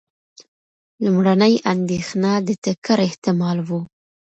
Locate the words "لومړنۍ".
1.03-1.53